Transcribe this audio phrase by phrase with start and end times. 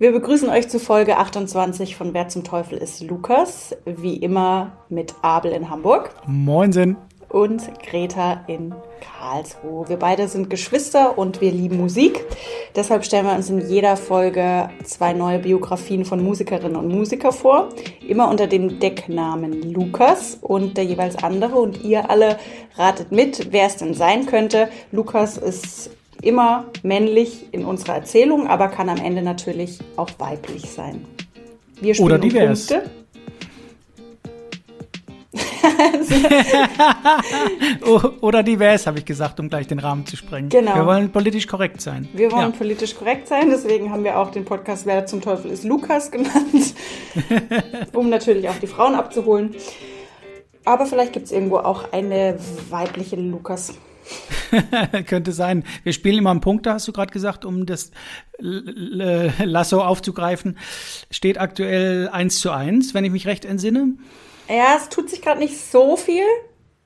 [0.00, 3.76] Wir begrüßen euch zu Folge 28 von Wer zum Teufel ist Lukas.
[3.84, 6.14] Wie immer mit Abel in Hamburg.
[6.26, 6.96] Moinsen.
[7.28, 9.90] Und Greta in Karlsruhe.
[9.90, 12.24] Wir beide sind Geschwister und wir lieben Musik.
[12.74, 17.68] Deshalb stellen wir uns in jeder Folge zwei neue Biografien von Musikerinnen und Musikern vor.
[18.00, 21.56] Immer unter dem Decknamen Lukas und der jeweils andere.
[21.56, 22.38] Und ihr alle
[22.76, 24.70] ratet mit, wer es denn sein könnte.
[24.92, 25.90] Lukas ist
[26.22, 31.04] immer männlich in unserer Erzählung, aber kann am Ende natürlich auch weiblich sein.
[31.80, 32.70] Wir spielen Oder divers.
[37.82, 40.48] Um Oder divers, habe ich gesagt, um gleich den Rahmen zu sprengen.
[40.48, 40.74] Genau.
[40.74, 42.08] Wir wollen politisch korrekt sein.
[42.12, 42.56] Wir wollen ja.
[42.56, 46.74] politisch korrekt sein, deswegen haben wir auch den Podcast Wer zum Teufel ist Lukas genannt,
[47.94, 49.54] um natürlich auch die Frauen abzuholen.
[50.64, 53.74] Aber vielleicht gibt es irgendwo auch eine weibliche Lukas.
[55.06, 55.64] Könnte sein.
[55.82, 57.90] Wir spielen immer einen Punkt, da hast du gerade gesagt, um das
[58.38, 60.58] Lasso aufzugreifen.
[61.10, 63.94] Steht aktuell 1 zu 1, wenn ich mich recht entsinne.
[64.48, 66.24] Ja, es tut sich gerade nicht so viel.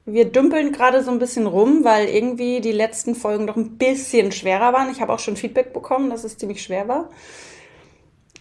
[0.07, 4.33] Wir dümpeln gerade so ein bisschen rum, weil irgendwie die letzten Folgen doch ein bisschen
[4.33, 4.91] schwerer waren.
[4.91, 7.09] Ich habe auch schon Feedback bekommen, dass es ziemlich schwer war.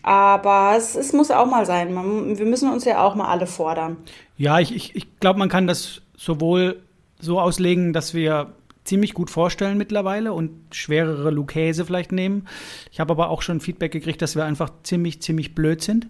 [0.02, 1.94] Aber es, es muss auch mal sein.
[1.94, 3.96] Man, wir müssen uns ja auch mal alle fordern.
[4.36, 6.84] Ja, ich, ich, ich glaube, man kann das sowohl
[7.22, 12.48] so auslegen, dass wir ziemlich gut vorstellen mittlerweile und schwerere Lucchese vielleicht nehmen.
[12.92, 16.08] Ich habe aber auch schon Feedback gekriegt, dass wir einfach ziemlich, ziemlich blöd sind.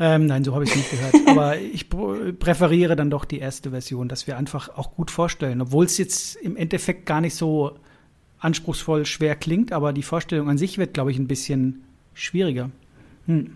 [0.00, 1.14] Ähm, nein, so habe ich es nicht gehört.
[1.26, 5.86] Aber ich präferiere dann doch die erste Version, dass wir einfach auch gut vorstellen, obwohl
[5.86, 7.76] es jetzt im Endeffekt gar nicht so
[8.38, 11.82] anspruchsvoll schwer klingt, aber die Vorstellung an sich wird, glaube ich, ein bisschen
[12.14, 12.70] schwieriger.
[13.26, 13.52] Hm.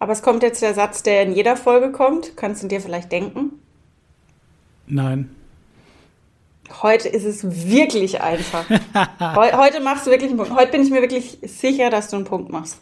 [0.00, 2.36] Aber es kommt jetzt der Satz, der in jeder Folge kommt.
[2.36, 3.52] Kannst du dir vielleicht denken?
[4.88, 5.30] Nein.
[6.82, 8.64] Heute ist es wirklich einfach.
[9.20, 10.54] heute machst du wirklich einen Punkt.
[10.54, 12.80] Heute bin ich mir wirklich sicher, dass du einen Punkt machst.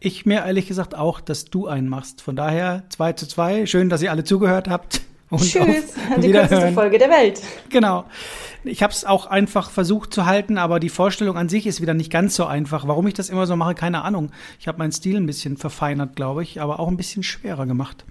[0.00, 2.22] Ich mir ehrlich gesagt auch, dass du einen machst.
[2.22, 3.66] Von daher 2 zu 2.
[3.66, 5.00] Schön, dass ihr alle zugehört habt.
[5.30, 7.42] Und Tschüss, die kürzeste Folge der Welt.
[7.68, 8.04] Genau.
[8.64, 11.94] Ich habe es auch einfach versucht zu halten, aber die Vorstellung an sich ist wieder
[11.94, 12.88] nicht ganz so einfach.
[12.88, 14.30] Warum ich das immer so mache, keine Ahnung.
[14.58, 18.04] Ich habe meinen Stil ein bisschen verfeinert, glaube ich, aber auch ein bisschen schwerer gemacht.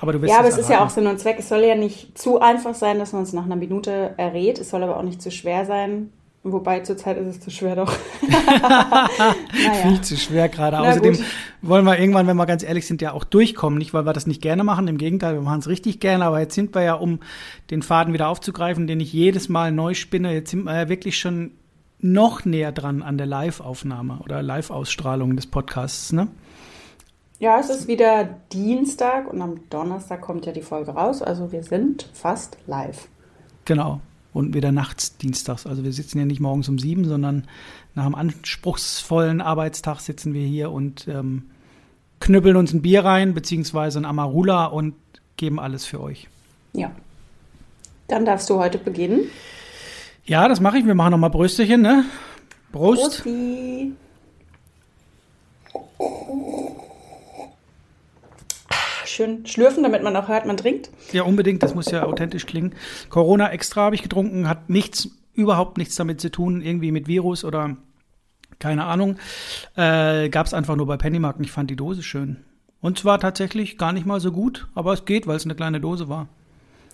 [0.00, 0.72] Aber du willst ja, aber es erraten.
[0.72, 1.36] ist ja auch Sinn und Zweck.
[1.38, 4.58] Es soll ja nicht zu einfach sein, dass man es nach einer Minute errät.
[4.58, 6.10] Es soll aber auch nicht zu schwer sein.
[6.42, 7.94] Wobei zurzeit ist es zu schwer doch.
[8.28, 9.82] naja.
[9.82, 10.78] Viel zu schwer gerade.
[10.78, 11.18] Außerdem
[11.60, 13.78] wollen wir irgendwann, wenn wir ganz ehrlich sind, ja auch durchkommen.
[13.78, 14.88] Nicht, weil wir das nicht gerne machen.
[14.88, 16.24] Im Gegenteil, wir machen es richtig gerne.
[16.24, 17.20] Aber jetzt sind wir ja, um
[17.70, 21.18] den Faden wieder aufzugreifen, den ich jedes Mal neu spinne, jetzt sind wir ja wirklich
[21.18, 21.52] schon
[21.98, 26.28] noch näher dran an der Live-Aufnahme oder Live-Ausstrahlung des Podcasts, ne?
[27.40, 31.22] Ja, es ist wieder Dienstag und am Donnerstag kommt ja die Folge raus.
[31.22, 33.08] Also wir sind fast live.
[33.64, 34.02] Genau.
[34.34, 35.66] Und wieder nachts dienstags.
[35.66, 37.48] Also wir sitzen ja nicht morgens um sieben, sondern
[37.94, 41.50] nach einem anspruchsvollen Arbeitstag sitzen wir hier und ähm,
[42.20, 44.94] knüppeln uns ein Bier rein, beziehungsweise ein Amarula und
[45.38, 46.28] geben alles für euch.
[46.74, 46.92] Ja.
[48.06, 49.22] Dann darfst du heute beginnen.
[50.26, 50.84] Ja, das mache ich.
[50.84, 52.04] Wir machen nochmal Brösterchen, ne?
[52.70, 53.22] Prost.
[53.22, 53.92] Prosti
[59.20, 60.90] schön schlürfen, damit man auch hört, man trinkt.
[61.12, 61.62] Ja, unbedingt.
[61.62, 62.74] Das muss ja authentisch klingen.
[63.10, 67.44] Corona extra habe ich getrunken, hat nichts, überhaupt nichts damit zu tun, irgendwie mit Virus
[67.44, 67.76] oder
[68.58, 69.16] keine Ahnung.
[69.76, 72.44] Äh, Gab es einfach nur bei Pennymark und ich fand die Dose schön.
[72.80, 75.80] Und zwar tatsächlich gar nicht mal so gut, aber es geht, weil es eine kleine
[75.80, 76.28] Dose war.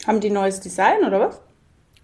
[0.07, 1.41] Haben die neues Design oder was?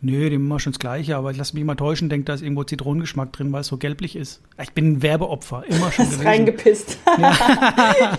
[0.04, 2.42] Nö, die immer schon das Gleiche, aber ich lasse mich mal täuschen, denke, da ist
[2.42, 4.42] irgendwo Zitronengeschmack drin, weil es so gelblich ist.
[4.60, 6.26] Ich bin ein Werbeopfer, immer schon gewesen.
[6.26, 6.98] reingepisst.
[7.18, 8.18] Ja.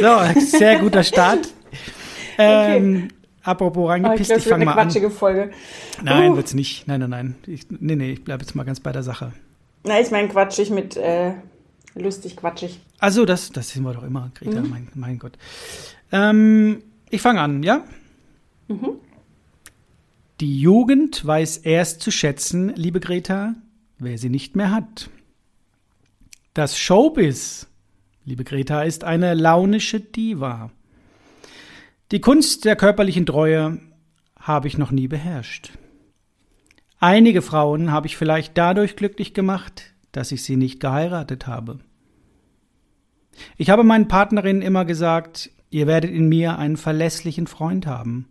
[0.34, 1.48] so, sehr guter Start.
[2.36, 3.08] Ähm, okay.
[3.44, 4.88] Apropos reingepisst, oh, ich, ich fange mal an.
[4.88, 5.52] quatschige Folge.
[6.02, 6.36] Nein, uh.
[6.36, 6.88] wird's nicht.
[6.88, 7.34] Nein, nein, nein.
[7.46, 9.30] Ich, nee, nee, ich bleibe jetzt mal ganz bei der Sache.
[9.84, 11.30] Na, ich meine quatschig mit äh,
[11.94, 12.80] lustig quatschig.
[12.98, 14.68] Also, das, das sind wir doch immer, Greta, mhm.
[14.68, 15.38] mein, mein Gott.
[16.10, 17.84] Ähm, ich fange an, ja?
[18.66, 18.98] Mhm.
[20.40, 23.54] Die Jugend weiß erst zu schätzen, liebe Greta,
[23.98, 25.08] wer sie nicht mehr hat.
[26.54, 27.68] Das Showbiz,
[28.24, 30.72] liebe Greta, ist eine launische Diva.
[32.10, 33.78] Die Kunst der körperlichen Treue
[34.36, 35.70] habe ich noch nie beherrscht.
[36.98, 41.78] Einige Frauen habe ich vielleicht dadurch glücklich gemacht, dass ich sie nicht geheiratet habe.
[43.56, 48.26] Ich habe meinen Partnerinnen immer gesagt, ihr werdet in mir einen verlässlichen Freund haben.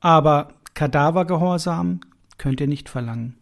[0.00, 2.00] Aber Kadavergehorsam
[2.38, 3.36] könnt ihr nicht verlangen.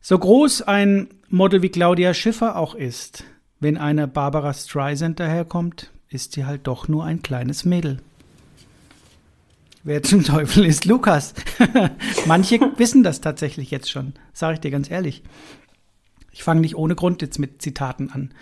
[0.00, 3.24] So groß ein Model wie Claudia Schiffer auch ist,
[3.60, 7.98] wenn eine Barbara Streisand daherkommt, ist sie halt doch nur ein kleines Mädel.
[9.84, 11.34] Wer zum Teufel ist Lukas?
[12.26, 15.22] Manche wissen das tatsächlich jetzt schon, sage ich dir ganz ehrlich.
[16.32, 18.32] Ich fange nicht ohne Grund jetzt mit Zitaten an.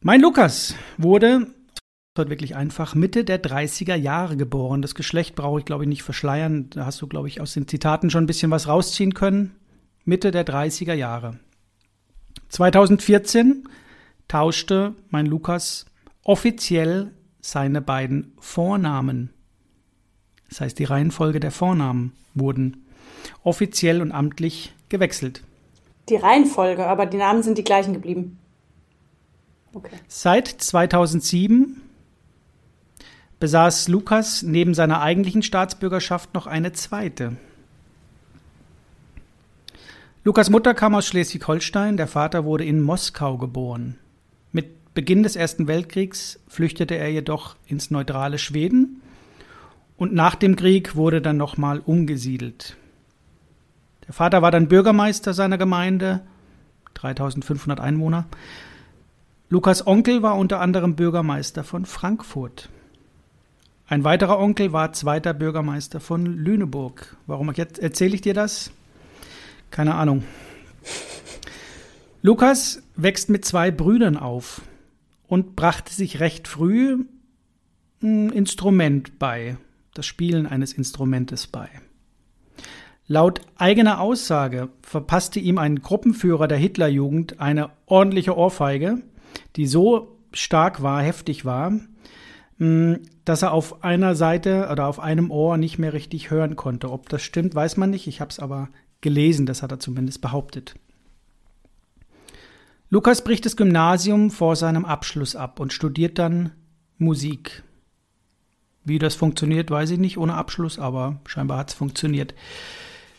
[0.00, 1.48] Mein Lukas wurde
[2.18, 4.82] heute wirklich einfach Mitte der 30er Jahre geboren.
[4.82, 6.68] Das Geschlecht brauche ich, glaube ich, nicht verschleiern.
[6.68, 9.56] Da hast du, glaube ich, aus den Zitaten schon ein bisschen was rausziehen können.
[10.04, 11.38] Mitte der 30er Jahre.
[12.50, 13.66] 2014
[14.28, 15.86] tauschte mein Lukas
[16.22, 19.30] offiziell seine beiden Vornamen.
[20.50, 22.84] Das heißt, die Reihenfolge der Vornamen wurden
[23.42, 25.42] offiziell und amtlich gewechselt.
[26.10, 28.38] Die Reihenfolge, aber die Namen sind die gleichen geblieben.
[29.72, 29.96] Okay.
[30.08, 31.80] Seit 2007
[33.42, 37.38] besaß Lukas neben seiner eigentlichen Staatsbürgerschaft noch eine zweite.
[40.22, 43.98] Lukas Mutter kam aus Schleswig-Holstein, der Vater wurde in Moskau geboren.
[44.52, 49.02] Mit Beginn des Ersten Weltkriegs flüchtete er jedoch ins neutrale Schweden
[49.96, 52.76] und nach dem Krieg wurde dann nochmal umgesiedelt.
[54.06, 56.20] Der Vater war dann Bürgermeister seiner Gemeinde,
[56.94, 58.26] 3500 Einwohner.
[59.48, 62.68] Lukas Onkel war unter anderem Bürgermeister von Frankfurt.
[63.92, 67.14] Ein weiterer Onkel war zweiter Bürgermeister von Lüneburg.
[67.26, 68.70] Warum erzähle ich dir das?
[69.70, 70.24] Keine Ahnung.
[72.22, 74.62] Lukas wächst mit zwei Brüdern auf
[75.26, 77.04] und brachte sich recht früh
[78.02, 79.58] ein Instrument bei,
[79.92, 81.68] das Spielen eines Instrumentes bei.
[83.06, 89.02] Laut eigener Aussage verpasste ihm ein Gruppenführer der Hitlerjugend eine ordentliche Ohrfeige,
[89.56, 91.72] die so stark war, heftig war,
[93.24, 96.90] dass er auf einer Seite oder auf einem Ohr nicht mehr richtig hören konnte.
[96.90, 98.06] Ob das stimmt, weiß man nicht.
[98.06, 98.68] Ich habe es aber
[99.00, 100.74] gelesen, das hat er zumindest behauptet.
[102.88, 106.52] Lukas bricht das Gymnasium vor seinem Abschluss ab und studiert dann
[106.98, 107.64] Musik.
[108.84, 112.34] Wie das funktioniert, weiß ich nicht ohne Abschluss, aber scheinbar hat es funktioniert.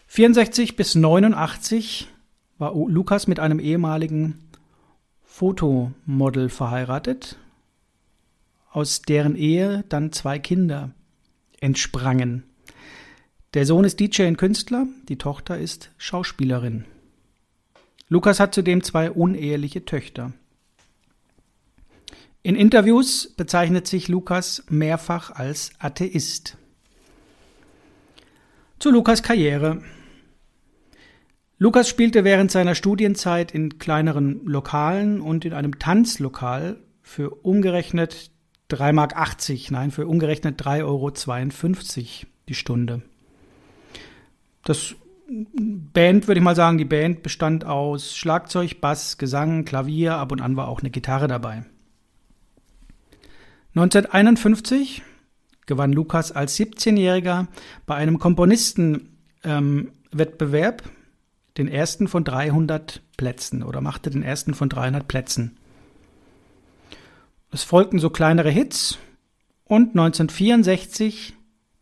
[0.07, 2.07] 64 bis 89
[2.59, 4.39] war Lukas mit einem ehemaligen
[5.23, 7.37] Fotomodel verheiratet
[8.73, 10.91] aus deren Ehe dann zwei Kinder
[11.61, 12.43] entsprangen.
[13.53, 16.85] Der Sohn ist DJ und Künstler, die Tochter ist Schauspielerin.
[18.09, 20.33] Lukas hat zudem zwei uneheliche Töchter.
[22.41, 26.57] In Interviews bezeichnet sich Lukas mehrfach als Atheist.
[28.79, 29.83] Zu Lukas Karriere.
[31.57, 38.32] Lukas spielte während seiner Studienzeit in kleineren Lokalen und in einem Tanzlokal für umgerechnet
[38.73, 41.11] 3,80 Mark, nein, für umgerechnet 3,52 Euro
[42.49, 43.01] die Stunde.
[44.63, 44.95] Das
[45.27, 50.41] Band, würde ich mal sagen, die Band bestand aus Schlagzeug, Bass, Gesang, Klavier, ab und
[50.41, 51.65] an war auch eine Gitarre dabei.
[53.75, 55.03] 1951
[55.65, 57.47] gewann Lukas als 17-Jähriger
[57.85, 60.91] bei einem Komponistenwettbewerb ähm,
[61.57, 65.57] den ersten von 300 Plätzen oder machte den ersten von 300 Plätzen.
[67.53, 68.97] Es folgten so kleinere Hits
[69.65, 71.35] und 1964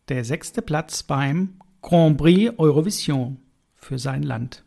[0.09, 3.37] der sechste Platz beim Grand Prix Eurovision
[3.77, 4.65] für sein Land.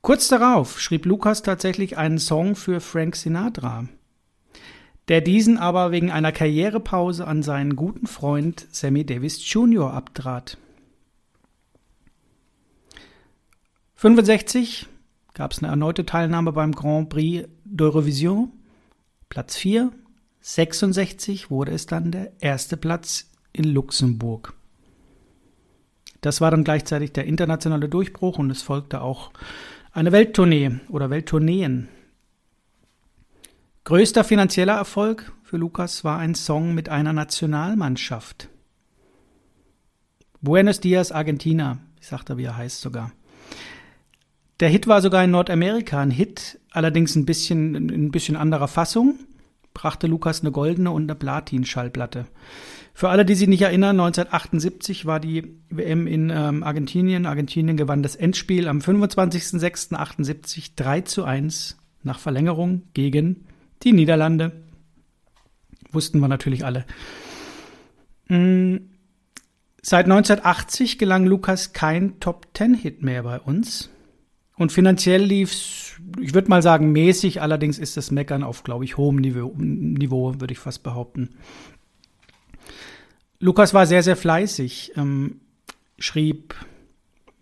[0.00, 3.86] Kurz darauf schrieb Lukas tatsächlich einen Song für Frank Sinatra,
[5.06, 9.94] der diesen aber wegen einer Karrierepause an seinen guten Freund Sammy Davis Jr.
[9.94, 10.58] abtrat.
[13.94, 14.88] 65
[15.34, 18.48] gab es eine erneute Teilnahme beim Grand Prix d'Eurovision
[19.28, 19.92] Platz 4,
[20.40, 24.54] 66 wurde es dann der erste Platz in Luxemburg.
[26.20, 29.30] Das war dann gleichzeitig der internationale Durchbruch und es folgte auch
[29.92, 31.88] eine Welttournee oder Welttourneen.
[33.84, 38.48] Größter finanzieller Erfolg für Lukas war ein Song mit einer Nationalmannschaft.
[40.40, 43.12] Buenos Dias, Argentina, ich sagte, wie er heißt sogar.
[44.60, 48.68] Der Hit war sogar in Nordamerika ein Hit, allerdings ein bisschen in ein bisschen anderer
[48.68, 49.18] Fassung.
[49.74, 52.26] Brachte Lukas eine goldene und eine Platin-Schallplatte.
[52.94, 57.26] Für alle, die sich nicht erinnern, 1978 war die WM in ähm, Argentinien.
[57.26, 63.44] Argentinien gewann das Endspiel am 25.06.78 3 zu 1 nach Verlängerung gegen
[63.82, 64.52] die Niederlande.
[65.92, 66.86] Wussten wir natürlich alle.
[68.28, 68.88] Mhm.
[69.82, 73.90] Seit 1980 gelang Lukas kein Top-10-Hit mehr bei uns.
[74.58, 78.96] Und finanziell lief's, ich würde mal sagen, mäßig, allerdings ist das Meckern auf, glaube ich,
[78.96, 81.36] hohem Niveau, Niveau würde ich fast behaupten.
[83.38, 85.40] Lukas war sehr, sehr fleißig, ähm,
[85.98, 86.54] schrieb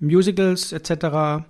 [0.01, 1.47] Musicals etc.,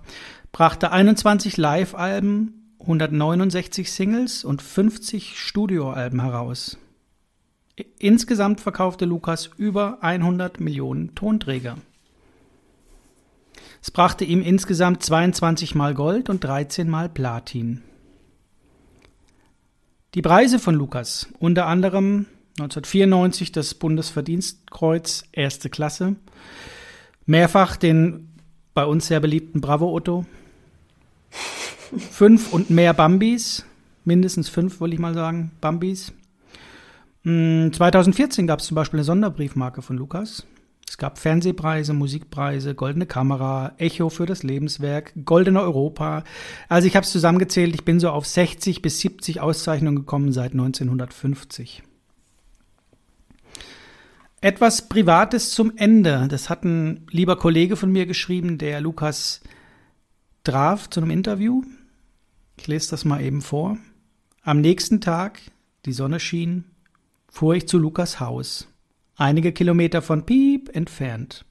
[0.51, 6.77] brachte 21 Live-Alben, 169 Singles und 50 Studioalben heraus.
[7.97, 11.77] Insgesamt verkaufte Lukas über 100 Millionen Tonträger.
[13.85, 17.83] Es brachte ihm insgesamt 22 mal Gold und 13 mal Platin.
[20.15, 22.25] Die Preise von Lukas, unter anderem
[22.57, 26.15] 1994 das Bundesverdienstkreuz erste Klasse,
[27.27, 28.31] mehrfach den
[28.73, 30.25] bei uns sehr beliebten Bravo Otto,
[32.09, 33.65] fünf und mehr Bambis,
[34.03, 36.11] mindestens fünf, wollte ich mal sagen, Bambis.
[37.21, 40.47] 2014 hm, gab es zum Beispiel eine Sonderbriefmarke von Lukas.
[40.87, 46.23] Es gab Fernsehpreise, Musikpreise, Goldene Kamera, Echo für das Lebenswerk, Goldene Europa.
[46.69, 50.51] Also ich habe es zusammengezählt, ich bin so auf 60 bis 70 Auszeichnungen gekommen seit
[50.51, 51.83] 1950.
[54.41, 56.27] Etwas Privates zum Ende.
[56.29, 59.41] Das hat ein lieber Kollege von mir geschrieben, der Lukas
[60.43, 61.63] traf zu einem Interview.
[62.57, 63.77] Ich lese das mal eben vor.
[64.43, 65.41] Am nächsten Tag,
[65.85, 66.65] die Sonne schien,
[67.27, 68.67] fuhr ich zu Lukas Haus,
[69.15, 71.45] einige Kilometer von Piep entfernt.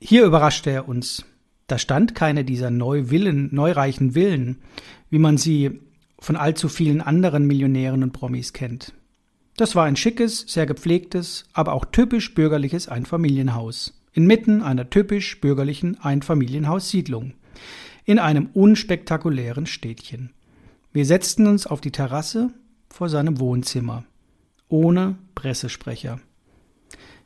[0.00, 1.24] Hier überraschte er uns.
[1.66, 4.58] Da stand keine dieser Neuvillen, neureichen Villen,
[5.10, 5.80] wie man sie
[6.18, 8.92] von allzu vielen anderen Millionären und Promis kennt.
[9.56, 16.00] Das war ein schickes, sehr gepflegtes, aber auch typisch bürgerliches Einfamilienhaus, inmitten einer typisch bürgerlichen
[16.00, 17.34] Einfamilienhaussiedlung,
[18.04, 20.30] in einem unspektakulären Städtchen.
[20.92, 22.50] Wir setzten uns auf die Terrasse
[22.88, 24.04] vor seinem Wohnzimmer,
[24.68, 26.20] ohne Pressesprecher.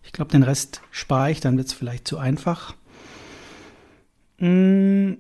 [0.03, 2.75] Ich glaube, den Rest spare ich, dann wird es vielleicht zu einfach.
[4.39, 5.19] Hm,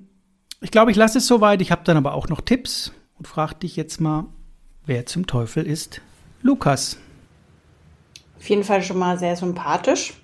[0.60, 1.60] ich glaube, ich lasse es soweit.
[1.60, 4.26] Ich habe dann aber auch noch Tipps und frage dich jetzt mal,
[4.86, 6.00] wer zum Teufel ist
[6.42, 6.96] Lukas.
[8.38, 10.14] Auf jeden Fall schon mal sehr sympathisch.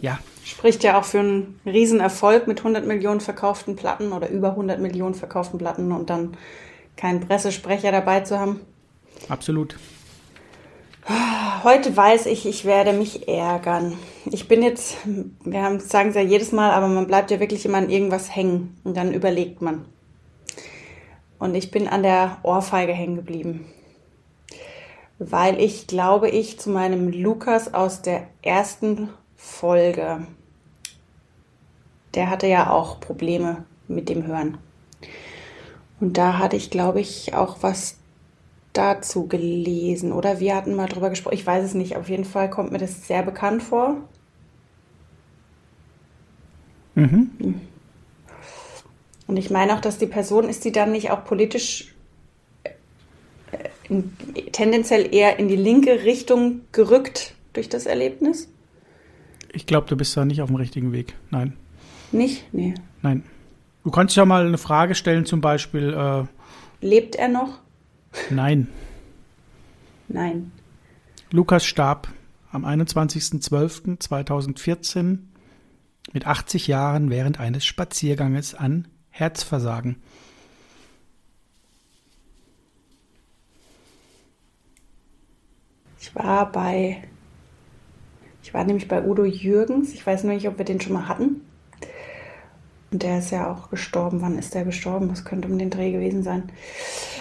[0.00, 0.18] Ja.
[0.44, 5.14] Spricht ja auch für einen Riesenerfolg mit 100 Millionen verkauften Platten oder über 100 Millionen
[5.14, 6.36] verkauften Platten und dann
[6.96, 8.60] keinen Pressesprecher dabei zu haben.
[9.28, 9.76] Absolut.
[11.62, 13.98] Heute weiß ich, ich werde mich ärgern.
[14.26, 14.96] Ich bin jetzt,
[15.44, 18.34] wir haben, sagen es ja jedes Mal, aber man bleibt ja wirklich immer an irgendwas
[18.34, 19.84] hängen und dann überlegt man.
[21.38, 23.66] Und ich bin an der Ohrfeige hängen geblieben
[25.18, 30.26] weil ich glaube ich zu meinem Lukas aus der ersten Folge,
[32.14, 34.58] der hatte ja auch Probleme mit dem Hören.
[36.00, 37.98] Und da hatte ich, glaube ich, auch was
[38.74, 40.12] dazu gelesen.
[40.12, 41.34] Oder wir hatten mal drüber gesprochen.
[41.34, 41.96] Ich weiß es nicht.
[41.96, 43.96] Auf jeden Fall kommt mir das sehr bekannt vor.
[46.94, 47.30] Mhm.
[47.38, 47.60] Hm.
[49.26, 51.94] Und ich meine auch, dass die Person ist, die dann nicht auch politisch
[53.88, 54.12] in,
[54.52, 58.48] tendenziell eher in die linke Richtung gerückt durch das Erlebnis?
[59.52, 61.14] Ich glaube, du bist da nicht auf dem richtigen Weg.
[61.30, 61.54] Nein.
[62.12, 62.52] Nicht?
[62.52, 62.74] Nee.
[63.02, 63.22] Nein.
[63.84, 65.92] Du kannst ja mal eine Frage stellen, zum Beispiel.
[65.92, 66.24] Äh,
[66.84, 67.60] Lebt er noch?
[68.30, 68.68] Nein.
[70.08, 70.50] Nein.
[71.30, 72.08] Lukas starb
[72.50, 75.18] am 21.12.2014
[76.12, 79.96] mit 80 Jahren während eines Spazierganges an Herzversagen.
[86.00, 87.02] Ich war bei,
[88.42, 89.92] ich war nämlich bei Udo Jürgens.
[89.94, 91.40] Ich weiß nur nicht, ob wir den schon mal hatten.
[92.94, 94.22] Und der ist ja auch gestorben.
[94.22, 95.08] Wann ist der gestorben?
[95.08, 96.44] Das könnte um den Dreh gewesen sein.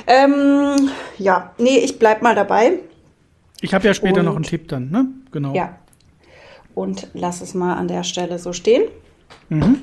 [0.05, 2.73] Ähm, ja, nee, ich bleib mal dabei.
[3.59, 5.07] Ich habe ja später Und, noch einen Tipp dann, ne?
[5.31, 5.55] Genau.
[5.55, 5.79] Ja.
[6.75, 8.83] Und lass es mal an der Stelle so stehen.
[9.49, 9.79] Mhm.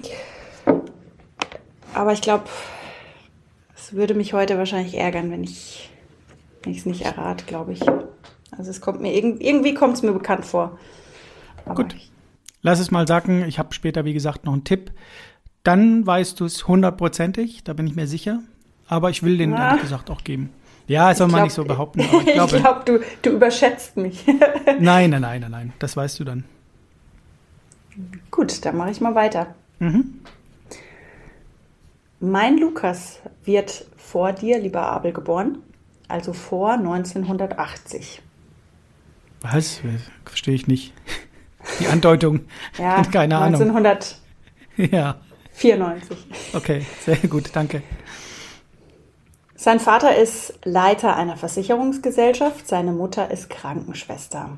[1.92, 2.44] Aber ich glaube,
[3.74, 5.90] es würde mich heute wahrscheinlich ärgern, wenn ich
[6.64, 7.82] es nicht errate, glaube ich.
[8.56, 10.78] Also es kommt mir irgendwie kommt es mir bekannt vor.
[11.64, 11.96] Aber Gut.
[12.62, 13.44] Lass es mal sacken.
[13.48, 14.92] Ich habe später, wie gesagt, noch einen Tipp.
[15.62, 18.40] Dann weißt du es hundertprozentig, da bin ich mir sicher.
[18.88, 19.68] Aber ich will den, ah.
[19.68, 20.50] ehrlich gesagt, auch geben.
[20.88, 22.00] Ja, das soll man nicht so behaupten.
[22.26, 24.26] ich glaube, ich glaub, du, du überschätzt mich.
[24.80, 25.72] nein, nein, nein, nein, nein.
[25.78, 26.44] Das weißt du dann.
[28.30, 29.54] Gut, dann mache ich mal weiter.
[29.78, 30.20] Mhm.
[32.18, 35.58] Mein Lukas wird vor dir, lieber Abel, geboren,
[36.08, 38.20] also vor 1980.
[39.42, 39.80] Was?
[40.24, 40.92] Verstehe ich nicht.
[41.78, 42.40] Die Andeutung.
[42.78, 44.18] ja, keine 1994.
[44.76, 44.90] Ahnung.
[44.92, 45.20] Ja.
[45.60, 46.16] 94.
[46.54, 47.82] Okay, sehr gut, danke.
[49.54, 54.56] Sein Vater ist Leiter einer Versicherungsgesellschaft, seine Mutter ist Krankenschwester.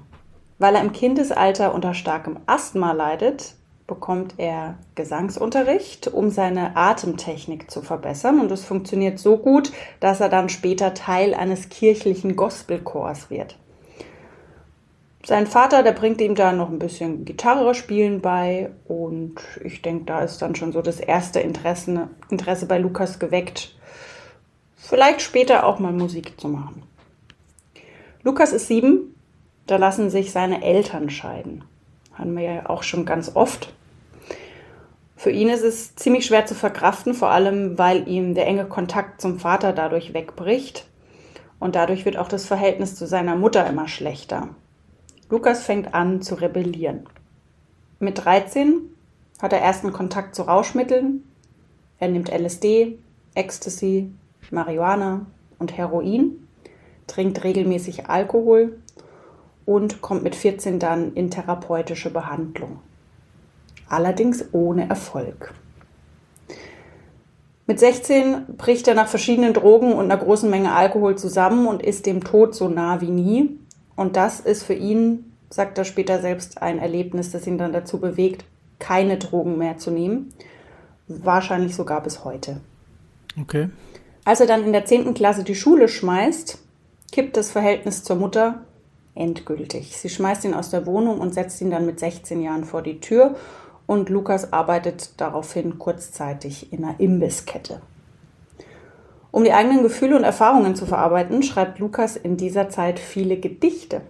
[0.59, 3.57] Weil er im Kindesalter unter starkem Asthma leidet,
[3.89, 8.39] bekommt er Gesangsunterricht, um seine Atemtechnik zu verbessern.
[8.39, 13.57] Und es funktioniert so gut, dass er dann später Teil eines kirchlichen Gospelchors wird
[15.25, 20.05] sein Vater, der bringt ihm da noch ein bisschen Gitarre spielen bei und ich denke,
[20.07, 23.77] da ist dann schon so das erste Interesse, Interesse bei Lukas geweckt,
[24.77, 26.83] vielleicht später auch mal Musik zu machen.
[28.25, 29.15] Lukas ist sieben,
[29.67, 31.65] da lassen sich seine Eltern scheiden.
[32.15, 33.73] Haben wir ja auch schon ganz oft.
[35.17, 39.21] Für ihn ist es ziemlich schwer zu verkraften, vor allem weil ihm der enge Kontakt
[39.21, 40.87] zum Vater dadurch wegbricht.
[41.61, 44.49] Und dadurch wird auch das Verhältnis zu seiner Mutter immer schlechter.
[45.33, 47.07] Lukas fängt an zu rebellieren.
[47.99, 48.83] Mit 13
[49.41, 51.25] hat er ersten Kontakt zu Rauschmitteln.
[51.99, 52.99] Er nimmt LSD,
[53.35, 54.11] Ecstasy,
[54.51, 55.25] Marihuana
[55.59, 56.47] und Heroin,
[57.07, 58.77] trinkt regelmäßig Alkohol
[59.65, 62.81] und kommt mit 14 dann in therapeutische Behandlung.
[63.89, 65.55] Allerdings ohne Erfolg.
[67.67, 72.05] Mit 16 bricht er nach verschiedenen Drogen und einer großen Menge Alkohol zusammen und ist
[72.05, 73.59] dem Tod so nah wie nie.
[73.97, 77.99] Und das ist für ihn, sagt er später selbst, ein Erlebnis, das ihn dann dazu
[77.99, 78.45] bewegt,
[78.79, 80.33] keine Drogen mehr zu nehmen.
[81.09, 82.61] Wahrscheinlich sogar bis heute.
[83.41, 83.69] Okay.
[84.25, 85.15] Als er dann in der 10.
[85.15, 86.59] Klasse die Schule schmeißt,
[87.11, 88.63] kippt das Verhältnis zur Mutter
[89.15, 89.97] endgültig.
[89.97, 93.01] Sie schmeißt ihn aus der Wohnung und setzt ihn dann mit 16 Jahren vor die
[93.01, 93.37] Tür
[93.87, 97.83] und Lukas arbeitet daraufhin kurzzeitig in einer Imbisskette.
[99.33, 104.03] Um die eigenen Gefühle und Erfahrungen zu verarbeiten, schreibt Lukas in dieser Zeit viele Gedichte.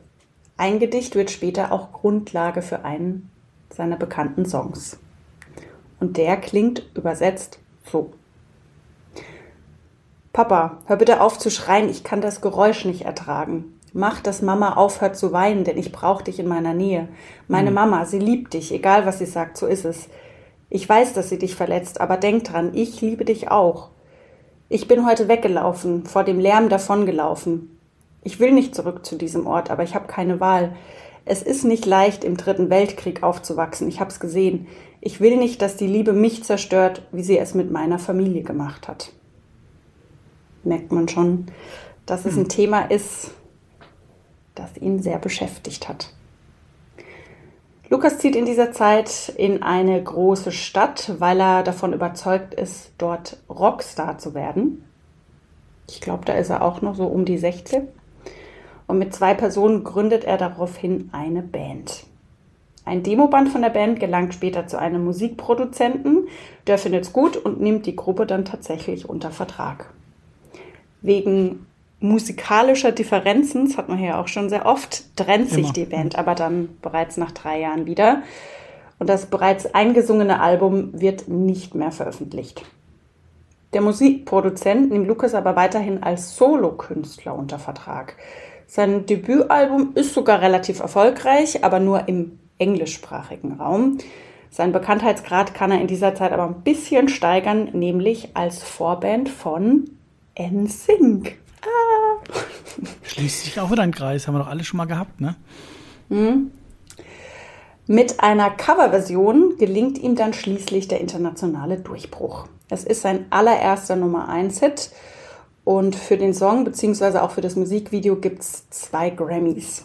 [0.57, 3.31] Ein Gedicht wird später auch Grundlage für einen
[3.71, 4.99] seiner bekannten Songs.
[6.01, 7.61] Und der klingt übersetzt
[7.91, 8.13] so.
[10.33, 13.79] Papa, hör bitte auf zu schreien, ich kann das Geräusch nicht ertragen.
[13.93, 17.07] Mach, dass Mama aufhört zu weinen, denn ich brauche dich in meiner Nähe.
[17.47, 17.75] Meine mhm.
[17.75, 20.09] Mama, sie liebt dich, egal was sie sagt, so ist es.
[20.69, 23.92] Ich weiß, dass sie dich verletzt, aber denk dran, ich liebe dich auch.
[24.73, 27.79] Ich bin heute weggelaufen, vor dem Lärm davongelaufen.
[28.25, 30.75] Ich will nicht zurück zu diesem Ort, aber ich habe keine Wahl.
[31.25, 34.67] Es ist nicht leicht, im Dritten Weltkrieg aufzuwachsen, ich hab's gesehen.
[35.01, 38.89] Ich will nicht, dass die Liebe mich zerstört, wie sie es mit meiner Familie gemacht
[38.89, 39.13] hat
[40.65, 41.47] merkt man schon,
[42.07, 42.49] dass es ein hm.
[42.49, 43.33] Thema ist,
[44.55, 46.13] das ihn sehr beschäftigt hat.
[47.93, 53.37] Lukas zieht in dieser Zeit in eine große Stadt, weil er davon überzeugt ist, dort
[53.51, 54.83] Rockstar zu werden.
[55.91, 57.89] Ich glaube, da ist er auch noch so um die 16.
[58.87, 62.07] Und mit zwei Personen gründet er daraufhin eine Band.
[62.87, 66.29] Ein Demoband von der Band gelangt später zu einem Musikproduzenten.
[66.67, 69.91] Der findet es gut und nimmt die Gruppe dann tatsächlich unter Vertrag
[71.03, 71.67] wegen
[72.03, 75.73] musikalischer Differenzen, das hat man hier auch schon sehr oft, trennt sich Immer.
[75.73, 78.23] die Band aber dann bereits nach drei Jahren wieder.
[78.99, 82.65] Und das bereits eingesungene Album wird nicht mehr veröffentlicht.
[83.73, 88.17] Der Musikproduzent nimmt Lukas aber weiterhin als Solokünstler unter Vertrag.
[88.67, 93.99] Sein Debütalbum ist sogar relativ erfolgreich, aber nur im englischsprachigen Raum.
[94.51, 99.91] Sein Bekanntheitsgrad kann er in dieser Zeit aber ein bisschen steigern, nämlich als Vorband von
[100.39, 101.42] NSYNC.
[103.03, 105.37] Schließt sich auch wieder ein Kreis, haben wir doch alle schon mal gehabt, ne?
[106.09, 106.51] Mhm.
[107.87, 112.47] Mit einer Coverversion gelingt ihm dann schließlich der internationale Durchbruch.
[112.71, 114.91] Es ist sein allererster Nummer 1 Hit
[115.65, 117.19] und für den Song bzw.
[117.19, 119.85] auch für das Musikvideo gibt es zwei Grammys.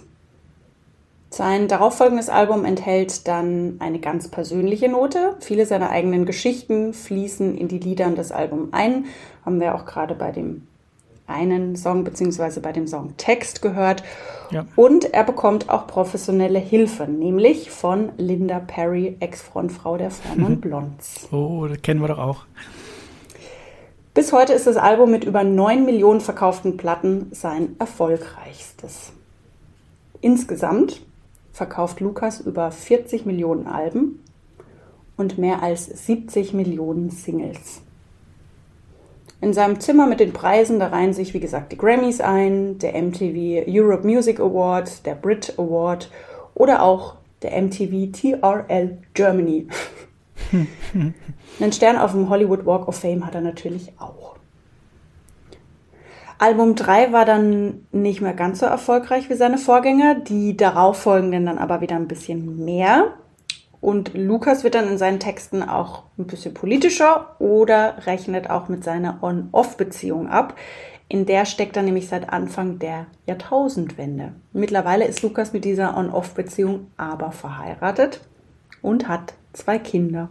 [1.30, 5.36] Sein darauffolgendes Album enthält dann eine ganz persönliche Note.
[5.40, 9.06] Viele seiner eigenen Geschichten fließen in die Lieder und das Album ein.
[9.46, 10.68] Haben wir auch gerade bei dem
[11.28, 12.60] einen Song bzw.
[12.62, 14.04] bei dem Song Text gehört.
[14.50, 14.66] Ja.
[14.76, 21.28] Und er bekommt auch professionelle Hilfe, nämlich von Linda Perry, Ex-Frontfrau der Formen Blondes.
[21.32, 22.46] Oh, das kennen wir doch auch.
[24.14, 29.12] Bis heute ist das Album mit über 9 Millionen verkauften Platten sein erfolgreichstes.
[30.22, 31.02] Insgesamt
[31.52, 34.24] verkauft Lukas über 40 Millionen Alben
[35.18, 37.82] und mehr als 70 Millionen Singles.
[39.40, 43.00] In seinem Zimmer mit den Preisen, da reihen sich, wie gesagt, die Grammys ein, der
[43.00, 46.10] MTV Europe Music Award, der Brit Award
[46.56, 49.68] oder auch der MTV TRL Germany.
[51.60, 54.38] Einen Stern auf dem Hollywood Walk of Fame hat er natürlich auch.
[56.40, 61.58] Album 3 war dann nicht mehr ganz so erfolgreich wie seine Vorgänger, die darauffolgenden dann
[61.58, 63.14] aber wieder ein bisschen mehr.
[63.80, 68.84] Und Lukas wird dann in seinen Texten auch ein bisschen politischer oder rechnet auch mit
[68.84, 70.56] seiner On-Off-Beziehung ab.
[71.10, 74.34] In der steckt er nämlich seit Anfang der Jahrtausendwende.
[74.52, 78.22] Mittlerweile ist Lukas mit dieser On-Off-Beziehung aber verheiratet
[78.82, 80.30] und hat zwei Kinder.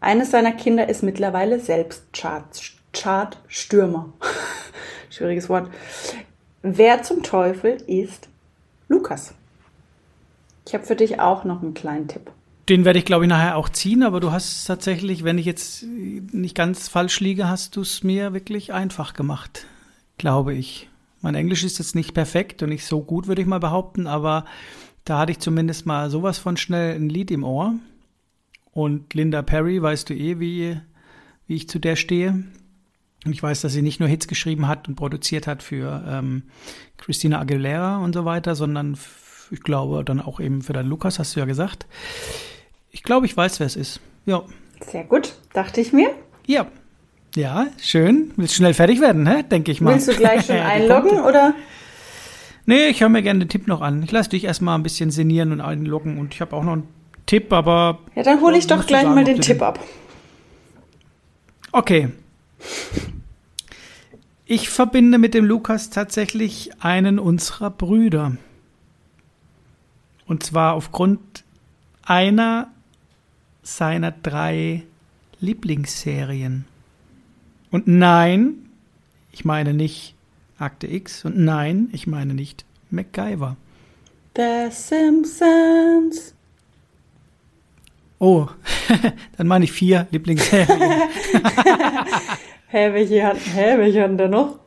[0.00, 2.04] Eines seiner Kinder ist mittlerweile selbst
[2.92, 4.12] Chart-Stürmer.
[5.10, 5.70] schwieriges Wort.
[6.62, 8.28] Wer zum Teufel ist
[8.88, 9.34] Lukas?
[10.66, 12.30] Ich habe für dich auch noch einen kleinen Tipp.
[12.70, 15.82] Den werde ich, glaube ich, nachher auch ziehen, aber du hast tatsächlich, wenn ich jetzt
[15.82, 19.66] nicht ganz falsch liege, hast du es mir wirklich einfach gemacht,
[20.18, 20.88] glaube ich.
[21.20, 24.44] Mein Englisch ist jetzt nicht perfekt und nicht so gut, würde ich mal behaupten, aber
[25.04, 27.74] da hatte ich zumindest mal sowas von schnell ein Lied im Ohr.
[28.70, 30.80] Und Linda Perry, weißt du eh, wie,
[31.48, 32.44] wie ich zu der stehe.
[33.24, 36.44] Und ich weiß, dass sie nicht nur Hits geschrieben hat und produziert hat für ähm,
[36.98, 38.96] Christina Aguilera und so weiter, sondern
[39.50, 41.88] ich glaube dann auch eben für deinen Lukas, hast du ja gesagt.
[42.90, 44.00] Ich glaube, ich weiß, wer es ist.
[44.26, 44.42] Ja.
[44.80, 46.10] Sehr gut, dachte ich mir.
[46.46, 46.66] Ja.
[47.36, 48.32] Ja, schön.
[48.36, 49.44] Willst schnell fertig werden, hä?
[49.44, 49.94] denke ich mal.
[49.94, 51.54] Willst du gleich schon einloggen oder?
[52.66, 54.02] Nee, ich höre mir gerne den Tipp noch an.
[54.02, 56.88] Ich lasse dich erstmal ein bisschen sinnieren und einloggen und ich habe auch noch einen
[57.26, 58.00] Tipp, aber.
[58.16, 59.78] Ja, dann hole ich doch gleich sagen, mal den Tipp ab.
[61.72, 62.08] Okay.
[64.44, 68.36] Ich verbinde mit dem Lukas tatsächlich einen unserer Brüder.
[70.26, 71.44] Und zwar aufgrund
[72.02, 72.68] einer
[73.62, 74.84] seiner drei
[75.40, 76.64] Lieblingsserien.
[77.70, 78.70] Und nein,
[79.32, 80.14] ich meine nicht
[80.58, 83.56] Akte X und nein, ich meine nicht MacGyver.
[84.36, 86.34] The Simpsons.
[88.18, 88.48] Oh,
[89.38, 90.68] dann meine ich vier Lieblingsserien.
[92.68, 94.58] hä, welche hä, welche hatten da noch?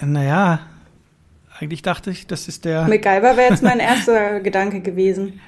[0.00, 0.60] Naja,
[1.58, 2.88] eigentlich dachte ich, das ist der.
[2.88, 5.40] MacGyver wäre jetzt mein erster Gedanke gewesen.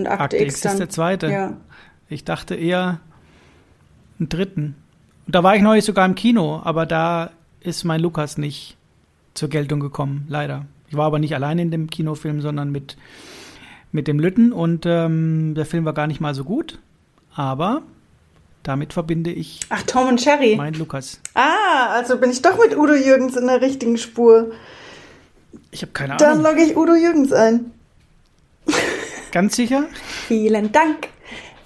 [0.00, 0.72] Und Akte, Akte X, X dann.
[0.72, 1.30] ist der zweite.
[1.30, 1.56] Ja.
[2.08, 3.00] Ich dachte eher
[4.18, 4.76] einen dritten.
[5.26, 8.76] Und da war ich neulich sogar im Kino, aber da ist mein Lukas nicht
[9.34, 10.66] zur Geltung gekommen, leider.
[10.88, 12.96] Ich war aber nicht allein in dem Kinofilm, sondern mit
[13.92, 16.78] mit dem Lütten und ähm, der Film war gar nicht mal so gut,
[17.34, 17.82] aber
[18.62, 19.60] damit verbinde ich.
[19.70, 20.54] Ach, Tom und Sherry.
[20.56, 21.20] Mein Lukas.
[21.34, 24.52] Ah, also bin ich doch mit Udo Jürgens in der richtigen Spur.
[25.70, 26.42] Ich habe keine Ahnung.
[26.42, 27.72] Dann logge ich Udo Jürgens ein.
[29.32, 29.86] Ganz sicher?
[30.26, 31.08] Vielen Dank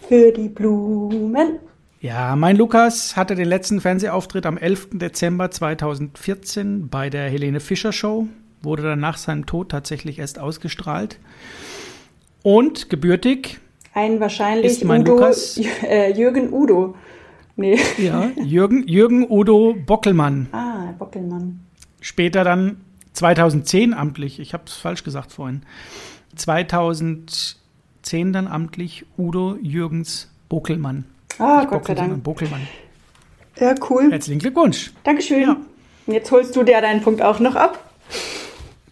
[0.06, 1.58] für die Blumen.
[2.00, 4.88] Ja, mein Lukas hatte den letzten Fernsehauftritt am 11.
[4.92, 8.26] Dezember 2014 bei der Helene Fischer Show.
[8.60, 11.18] Wurde dann nach seinem Tod tatsächlich erst ausgestrahlt.
[12.42, 13.60] Und gebürtig.
[13.94, 16.94] Ein wahrscheinlich Udo, Lukas, äh, Jürgen Udo.
[17.56, 17.78] Nee.
[17.96, 20.48] Ja, Jürgen, Jürgen Udo Bockelmann.
[20.52, 21.60] Ah, Bockelmann.
[22.02, 22.82] Später dann
[23.14, 25.62] 2010 amtlich, ich habe es falsch gesagt vorhin.
[26.36, 31.04] 2010 dann amtlich Udo Jürgens Bockelmann.
[31.38, 32.22] Ah, Nicht Gott sei Dank.
[32.22, 32.66] Bockelmann.
[33.58, 34.10] Ja, cool.
[34.10, 34.92] Herzlichen Glückwunsch.
[35.04, 35.42] Dankeschön.
[35.42, 35.56] Ja.
[36.06, 37.78] Jetzt holst du dir deinen Punkt auch noch ab.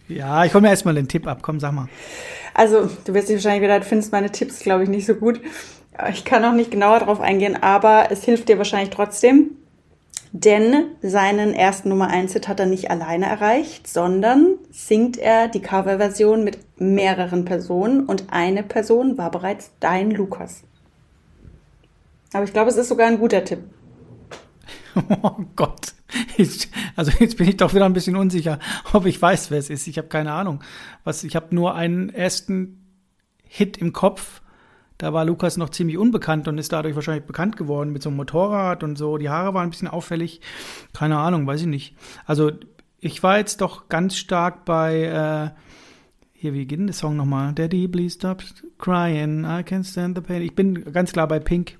[0.07, 1.39] Ja, ich hole mir erstmal den Tipp ab.
[1.41, 1.87] Komm, sag mal.
[2.53, 5.39] Also, du wirst dich wahrscheinlich wieder, du findest meine Tipps, glaube ich, nicht so gut.
[6.11, 9.51] Ich kann noch nicht genauer darauf eingehen, aber es hilft dir wahrscheinlich trotzdem.
[10.35, 15.61] Denn seinen ersten Nummer 1 Hit hat er nicht alleine erreicht, sondern singt er die
[15.61, 20.63] Coverversion mit mehreren Personen und eine Person war bereits dein Lukas.
[22.33, 23.59] Aber ich glaube, es ist sogar ein guter Tipp.
[25.23, 25.93] Oh Gott.
[26.37, 28.59] Ich, also jetzt bin ich doch wieder ein bisschen unsicher,
[28.91, 29.87] ob ich weiß, wer es ist.
[29.87, 30.63] Ich habe keine Ahnung.
[31.03, 32.85] Was, ich habe nur einen ersten
[33.43, 34.42] Hit im Kopf.
[35.03, 38.15] Da war Lukas noch ziemlich unbekannt und ist dadurch wahrscheinlich bekannt geworden mit so einem
[38.15, 39.17] Motorrad und so.
[39.17, 40.39] Die Haare waren ein bisschen auffällig.
[40.93, 41.97] Keine Ahnung, weiß ich nicht.
[42.25, 42.51] Also
[43.01, 45.59] ich war jetzt doch ganz stark bei äh,
[46.31, 47.51] hier, wie geht denn der Song nochmal?
[47.51, 48.43] Daddy, please stop
[48.77, 50.41] crying, I can't stand the pain.
[50.41, 51.79] Ich bin ganz klar bei Pink.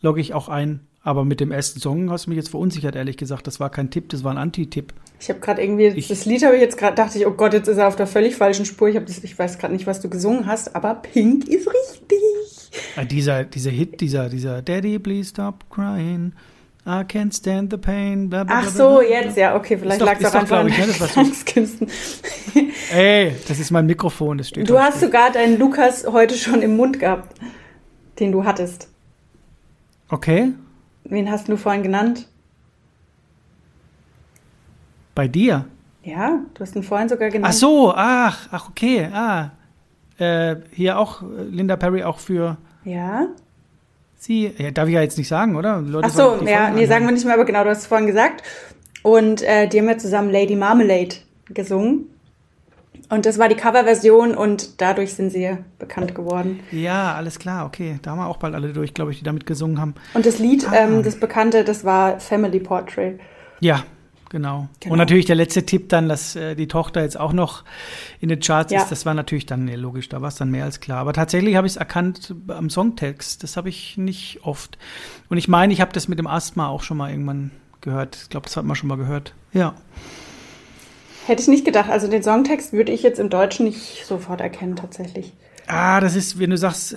[0.00, 0.87] Logge ich auch ein.
[1.08, 3.46] Aber mit dem ersten Song hast du mich jetzt verunsichert, ehrlich gesagt.
[3.46, 4.92] Das war kein Tipp, das war ein Anti-Tipp.
[5.18, 7.54] Ich habe gerade irgendwie, ich, das Lied habe ich jetzt gerade, dachte ich, oh Gott,
[7.54, 8.90] jetzt ist er auf der völlig falschen Spur.
[8.90, 12.18] Ich, das, ich weiß gerade nicht, was du gesungen hast, aber Pink ist richtig.
[12.94, 16.34] Ah, dieser, dieser Hit, dieser, dieser Daddy, please stop crying.
[16.86, 18.28] I can't stand the pain.
[18.28, 21.88] Blah, blah, Ach so, jetzt, ja, okay, vielleicht lag es auch einfach an Gesangskünsten.
[22.92, 25.08] Ey, das ist mein Mikrofon, das steht Du hast steht.
[25.08, 27.34] sogar deinen Lukas heute schon im Mund gehabt,
[28.20, 28.88] den du hattest.
[30.10, 30.52] Okay.
[31.08, 32.28] Wen hast du vorhin genannt?
[35.14, 35.64] Bei dir?
[36.02, 37.52] Ja, du hast ihn vorhin sogar genannt.
[37.52, 39.50] Ach so, ach, ach, okay, ah.
[40.18, 42.56] Äh, hier auch äh, Linda Perry auch für.
[42.84, 43.28] Ja.
[44.16, 45.80] Sie, ja, darf ich ja jetzt nicht sagen, oder?
[45.80, 48.06] Leute ach so, ja, nee, sagen wir nicht mehr, aber genau, du hast es vorhin
[48.06, 48.42] gesagt.
[49.02, 51.16] Und äh, die haben ja zusammen Lady Marmalade
[51.46, 52.10] gesungen.
[53.08, 56.60] Und das war die Coverversion und dadurch sind sie bekannt geworden.
[56.70, 57.98] Ja, alles klar, okay.
[58.02, 59.94] Da haben wir auch bald alle durch, glaube ich, die damit gesungen haben.
[60.14, 60.74] Und das Lied, ah.
[60.74, 63.18] ähm, das Bekannte, das war Family Portrait.
[63.60, 63.84] Ja,
[64.28, 64.68] genau.
[64.80, 64.92] genau.
[64.92, 67.64] Und natürlich der letzte Tipp dann, dass äh, die Tochter jetzt auch noch
[68.20, 68.82] in den Charts ja.
[68.82, 70.98] ist, das war natürlich dann nee, logisch, da war es dann mehr als klar.
[70.98, 73.42] Aber tatsächlich habe ich es erkannt am Songtext.
[73.42, 74.78] Das habe ich nicht oft.
[75.28, 78.16] Und ich meine, ich habe das mit dem Asthma auch schon mal irgendwann gehört.
[78.22, 79.34] Ich glaube, das hat man schon mal gehört.
[79.52, 79.74] Ja.
[81.28, 81.90] Hätte ich nicht gedacht.
[81.90, 85.34] Also den Songtext würde ich jetzt im Deutschen nicht sofort erkennen, tatsächlich.
[85.66, 86.96] Ah, das ist, wenn du sagst, äh,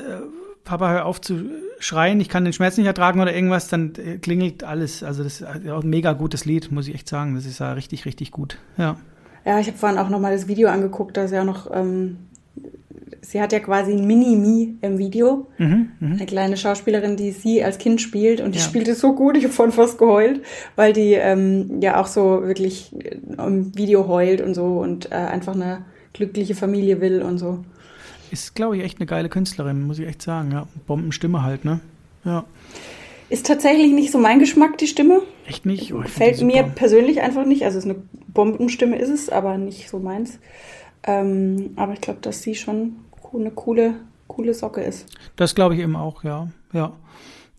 [0.64, 4.20] Papa, hör auf zu schreien, ich kann den Schmerz nicht ertragen oder irgendwas, dann äh,
[4.20, 5.04] klingelt alles.
[5.04, 7.36] Also das ist auch ein mega gutes Lied, muss ich echt sagen.
[7.36, 8.58] Das ist ja richtig, richtig gut.
[8.78, 8.96] Ja.
[9.44, 12.30] Ja, ich habe vorhin auch noch mal das Video angeguckt, da ist ja noch ähm,
[13.22, 15.48] sie hat ja quasi ein Mini-Me im Video.
[15.58, 18.66] Mhm, eine kleine Schauspielerin, die sie als Kind spielt und die ja.
[18.66, 20.42] spielt es so gut, ich habe vorhin fast geheult,
[20.76, 22.94] weil die ähm, ja auch so wirklich
[23.38, 27.64] im Video heult und so und äh, einfach eine glückliche Familie will und so.
[28.32, 30.52] Ist, glaube ich, echt eine geile Künstlerin, muss ich echt sagen.
[30.52, 31.82] Ja, Bombenstimme halt, ne?
[32.24, 32.46] Ja.
[33.30, 35.22] Ist tatsächlich nicht so mein Geschmack, die Stimme.
[35.48, 35.94] Echt nicht?
[35.94, 37.64] Oh, Fällt mir persönlich einfach nicht.
[37.64, 40.40] Also es ist eine Bombenstimme ist es, aber nicht so meins.
[41.04, 42.98] Ähm, aber ich glaube, dass sie schon
[43.40, 43.96] eine coole,
[44.28, 45.08] coole Socke ist.
[45.36, 46.48] Das glaube ich eben auch, ja.
[46.74, 46.94] Ja.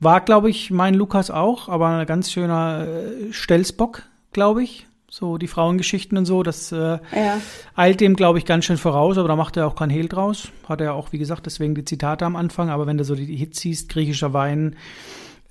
[0.00, 4.86] War, glaube ich, mein Lukas auch, aber ein ganz schöner äh, Stelzbock, glaube ich.
[5.08, 7.38] So die Frauengeschichten und so, das äh, ja.
[7.76, 10.48] eilt dem, glaube ich, ganz schön voraus, aber da macht er auch kein Hehl draus.
[10.66, 13.26] Hat er auch, wie gesagt, deswegen die Zitate am Anfang, aber wenn du so die,
[13.26, 14.76] die Hits siehst, griechischer Wein,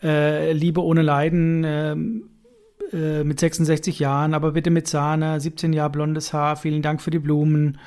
[0.01, 1.95] äh, Liebe ohne Leiden, äh,
[2.93, 7.12] äh, mit 66 Jahren, aber bitte mit Sahne, 17 Jahre blondes Haar, vielen Dank für
[7.12, 7.77] die Blumen.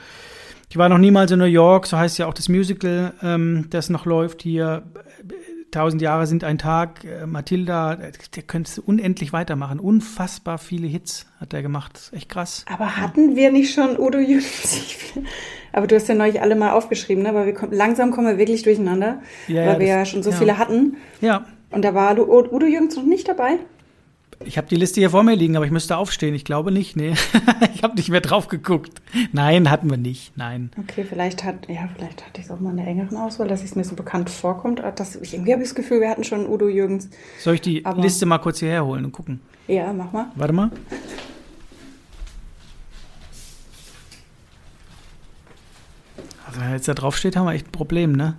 [0.74, 3.90] Ich war noch niemals in New York, so heißt ja auch das Musical, ähm, das
[3.90, 4.82] noch läuft hier.
[5.70, 7.04] Tausend Jahre sind ein Tag.
[7.04, 9.78] Äh, Matilda, der könnte unendlich weitermachen.
[9.78, 12.10] Unfassbar viele Hits hat er gemacht.
[12.12, 12.64] Echt krass.
[12.68, 15.12] Aber hatten wir nicht schon Udo Jürgens?
[15.72, 17.32] Aber du hast ja neulich alle mal aufgeschrieben, ne?
[17.34, 20.30] weil wir langsam kommen wir wirklich durcheinander, ja, weil ja, wir das, ja schon so
[20.30, 20.36] ja.
[20.36, 20.96] viele hatten.
[21.20, 21.44] Ja.
[21.70, 23.60] Und da war Udo Jürgens noch nicht dabei?
[24.44, 26.34] Ich habe die Liste hier vor mir liegen, aber ich müsste aufstehen.
[26.34, 27.14] Ich glaube nicht, nee.
[27.74, 29.00] ich habe nicht mehr drauf geguckt.
[29.32, 30.36] Nein, hatten wir nicht.
[30.36, 30.70] Nein.
[30.78, 33.62] Okay, vielleicht hat, ja, vielleicht hatte ich es auch mal in der engeren Auswahl, dass
[33.62, 34.82] es mir so bekannt vorkommt.
[34.96, 37.08] Das, ich, irgendwie habe ich das Gefühl, wir hatten schon Udo Jürgens.
[37.38, 39.40] Soll ich die aber, Liste mal kurz hierher holen und gucken?
[39.68, 40.26] Ja, mach mal.
[40.34, 40.70] Warte mal.
[46.46, 48.36] Also, wenn jetzt da drauf steht, haben wir echt ein Problem, ne?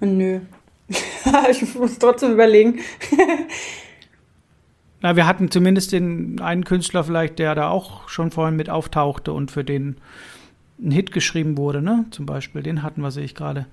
[0.00, 0.40] Nö.
[1.50, 2.78] ich muss trotzdem überlegen.
[5.00, 9.32] Na, wir hatten zumindest den einen Künstler vielleicht, der da auch schon vorhin mit auftauchte
[9.32, 9.96] und für den
[10.80, 12.06] ein Hit geschrieben wurde, ne?
[12.10, 13.66] Zum Beispiel, den hatten wir, sehe ich gerade.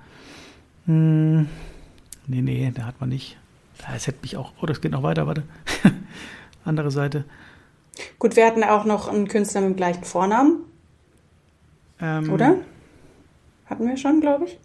[0.85, 1.47] Hm,
[2.27, 3.37] nee, nee, den hat man nicht.
[3.95, 5.43] Es hätte mich auch, oh, das geht noch weiter, warte.
[6.65, 7.25] Andere Seite.
[8.19, 10.63] Gut, wir hatten auch noch einen Künstler mit dem gleichen Vornamen.
[12.01, 12.55] Ähm, Oder?
[13.67, 14.59] Hatten wir schon, glaube ich.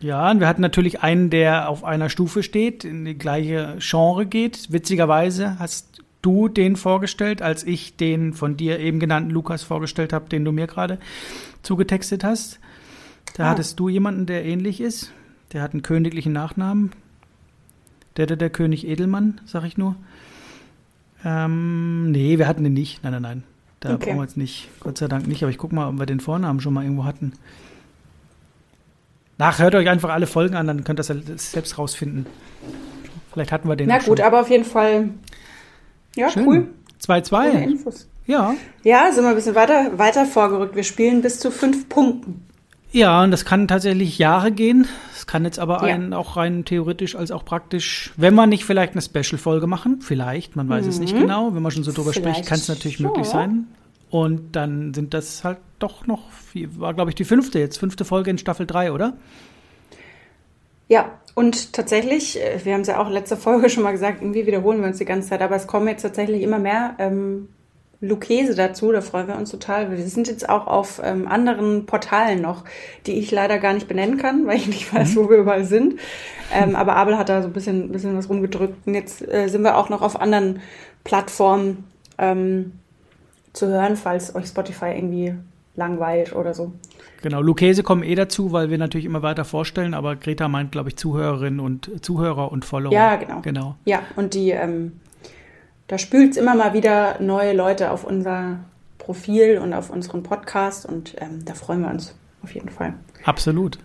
[0.00, 4.26] Ja, und wir hatten natürlich einen, der auf einer Stufe steht, in die gleiche Genre
[4.26, 4.72] geht.
[4.72, 5.91] Witzigerweise hast
[6.22, 10.52] du den vorgestellt, als ich den von dir eben genannten Lukas vorgestellt habe, den du
[10.52, 10.98] mir gerade
[11.62, 12.60] zugetextet hast.
[13.34, 13.50] Da ah.
[13.50, 15.12] hattest du jemanden, der ähnlich ist.
[15.52, 16.92] Der hat einen königlichen Nachnamen.
[18.16, 19.96] Der, der, der König Edelmann, sag ich nur.
[21.24, 23.02] Ähm, nee, wir hatten den nicht.
[23.02, 23.42] Nein, nein, nein.
[23.80, 24.06] Da okay.
[24.06, 24.68] brauchen wir jetzt nicht.
[24.80, 25.42] Gott sei Dank nicht.
[25.42, 27.32] Aber ich guck mal, ob wir den Vornamen schon mal irgendwo hatten.
[29.38, 32.26] Nach, hört euch einfach alle Folgen an, dann könnt ihr das selbst rausfinden.
[33.32, 33.88] Vielleicht hatten wir den.
[33.88, 34.26] Na gut, schon.
[34.26, 35.08] aber auf jeden Fall.
[36.16, 36.46] Ja, Schön.
[36.46, 36.68] cool.
[37.04, 38.04] 2-2.
[38.26, 38.54] Ja.
[38.84, 40.76] Ja, sind wir ein bisschen weiter, weiter vorgerückt.
[40.76, 42.46] Wir spielen bis zu fünf Punkten.
[42.92, 44.86] Ja, und das kann tatsächlich Jahre gehen.
[45.16, 45.94] Es kann jetzt aber ja.
[45.94, 50.56] einen auch rein theoretisch als auch praktisch, wenn wir nicht vielleicht eine Special-Folge machen, vielleicht,
[50.56, 50.90] man weiß mhm.
[50.90, 51.20] es nicht mhm.
[51.20, 51.54] genau.
[51.54, 53.06] Wenn man schon so drüber vielleicht spricht, kann es natürlich schon.
[53.06, 53.66] möglich sein.
[54.10, 56.24] Und dann sind das halt doch noch,
[56.76, 59.14] war glaube ich die fünfte jetzt, fünfte Folge in Staffel 3, oder?
[60.88, 64.46] Ja, und tatsächlich, äh, wir haben es ja auch letzte Folge schon mal gesagt, irgendwie
[64.46, 67.48] wiederholen wir uns die ganze Zeit, aber es kommen jetzt tatsächlich immer mehr ähm,
[68.00, 69.96] Lucchese dazu, da freuen wir uns total.
[69.96, 72.64] Wir sind jetzt auch auf ähm, anderen Portalen noch,
[73.06, 75.16] die ich leider gar nicht benennen kann, weil ich nicht weiß, mhm.
[75.16, 76.00] wo wir überall sind.
[76.52, 78.86] Ähm, aber Abel hat da so ein bisschen, bisschen was rumgedrückt.
[78.86, 80.60] Und jetzt äh, sind wir auch noch auf anderen
[81.04, 81.84] Plattformen.
[82.18, 82.72] Ähm,
[83.52, 85.34] zu hören, falls euch Spotify irgendwie
[85.74, 86.72] langweilt oder so.
[87.22, 90.90] Genau, Lucchese kommen eh dazu, weil wir natürlich immer weiter vorstellen, aber Greta meint, glaube
[90.90, 92.92] ich, Zuhörerinnen und Zuhörer und Follower.
[92.92, 93.40] Ja, genau.
[93.40, 93.76] genau.
[93.84, 95.00] Ja, und die, ähm,
[95.86, 98.58] da spült es immer mal wieder neue Leute auf unser
[98.98, 102.94] Profil und auf unseren Podcast und ähm, da freuen wir uns auf jeden Fall.
[103.24, 103.78] Absolut.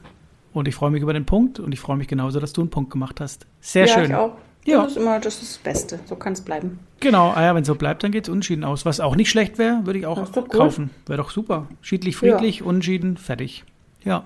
[0.53, 2.71] Und ich freue mich über den Punkt und ich freue mich genauso, dass du einen
[2.71, 3.45] Punkt gemacht hast.
[3.61, 4.05] Sehr ja, schön.
[4.05, 4.31] Ich auch.
[4.67, 4.81] Ja.
[4.81, 5.99] Das ist immer das, ist das Beste.
[6.05, 6.79] So kann es bleiben.
[6.99, 8.85] Genau, ah ja, wenn es so bleibt, dann geht es unschieden aus.
[8.85, 10.89] Was auch nicht schlecht wäre, würde ich auch kaufen.
[11.05, 11.67] Wäre doch super.
[11.81, 12.65] Schiedlich, friedlich, ja.
[12.65, 13.63] unschieden, fertig.
[14.03, 14.25] Ja.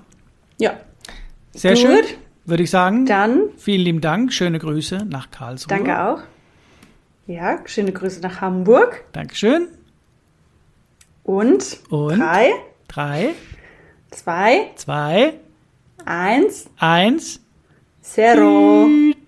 [0.57, 0.79] Ja.
[1.53, 1.81] Sehr Gut.
[1.81, 2.03] schön,
[2.45, 3.05] würde ich sagen.
[3.05, 3.49] Dann.
[3.57, 4.33] Vielen lieben Dank.
[4.33, 5.77] Schöne Grüße nach Karlsruhe.
[5.77, 6.21] Danke auch.
[7.27, 9.03] Ja, schöne Grüße nach Hamburg.
[9.11, 9.67] Dankeschön.
[11.23, 12.49] Und, Und drei.
[12.87, 13.29] Drei.
[14.09, 14.71] Zwei.
[14.75, 15.33] Zwei.
[16.03, 16.67] Eins.
[16.79, 17.39] Eins.
[18.01, 18.87] Zero.
[18.87, 19.20] Tschüss.